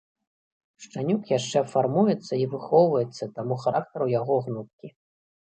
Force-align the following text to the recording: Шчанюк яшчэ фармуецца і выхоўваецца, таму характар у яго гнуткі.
Шчанюк 0.85 1.21
яшчэ 1.37 1.59
фармуецца 1.73 2.33
і 2.45 2.49
выхоўваецца, 2.55 3.23
таму 3.37 3.59
характар 3.67 3.99
у 4.09 4.11
яго 4.19 4.41
гнуткі. 4.49 4.87